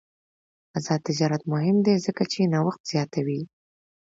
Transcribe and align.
آزاد 0.77 0.99
تجارت 1.07 1.41
مهم 1.53 1.77
دی 1.85 1.95
ځکه 2.05 2.23
چې 2.31 2.49
نوښت 2.53 2.81
زیاتوي. 2.91 3.41